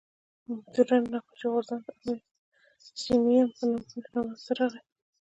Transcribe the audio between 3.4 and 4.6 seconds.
په نوم منځ ته